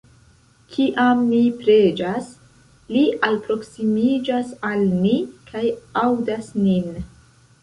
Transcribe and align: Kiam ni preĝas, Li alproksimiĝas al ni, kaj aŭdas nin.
Kiam 0.75 1.19
ni 1.25 1.41
preĝas, 1.59 2.31
Li 2.95 3.03
alproksimiĝas 3.29 4.51
al 4.71 4.83
ni, 5.03 5.13
kaj 5.53 5.63
aŭdas 6.07 6.51
nin. 6.65 6.91